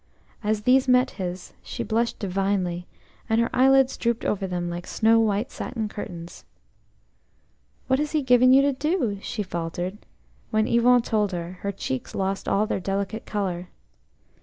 As 0.43 0.63
these 0.63 0.87
met 0.87 1.11
his 1.21 1.53
she 1.61 1.83
blushed 1.83 2.17
divinely, 2.17 2.87
and 3.29 3.39
her 3.39 3.51
eyelids 3.53 3.95
drooped 3.97 4.25
over 4.25 4.47
them 4.47 4.67
like 4.67 4.87
snow 4.87 5.19
white 5.19 5.51
satin 5.51 5.87
curtains. 5.87 6.43
"What 7.85 7.99
has 7.99 8.11
he 8.13 8.23
given 8.23 8.51
you 8.51 8.63
to 8.63 8.73
do?" 8.73 9.19
she 9.21 9.43
faltered. 9.43 9.99
When 10.49 10.65
Yvon 10.65 11.03
told 11.03 11.33
her, 11.33 11.59
her 11.61 11.71
cheeks 11.71 12.15
lost 12.15 12.47
all 12.47 12.65
their 12.65 12.79
delicate 12.79 13.27
colour. 13.27 13.67